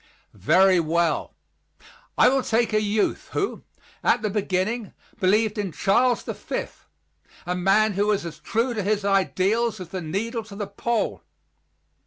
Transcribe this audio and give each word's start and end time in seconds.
Very 0.33 0.79
well. 0.79 1.35
I 2.17 2.27
will 2.27 2.41
take 2.41 2.73
a 2.73 2.81
youth 2.81 3.29
who, 3.33 3.61
at 4.03 4.23
the 4.23 4.31
beginning, 4.31 4.95
believed 5.19 5.59
in 5.59 5.71
Charles 5.71 6.23
the 6.23 6.33
Fifth, 6.33 6.87
a 7.45 7.53
man 7.55 7.93
who 7.93 8.07
was 8.07 8.25
as 8.25 8.39
true 8.39 8.73
to 8.73 8.81
his 8.81 9.05
ideals 9.05 9.79
as 9.79 9.89
the 9.89 10.01
needle 10.01 10.43
to 10.45 10.55
the 10.55 10.65
pole. 10.65 11.21